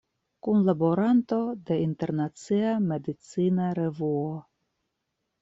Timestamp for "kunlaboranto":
0.45-1.37